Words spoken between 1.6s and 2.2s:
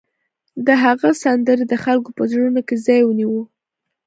د خلکو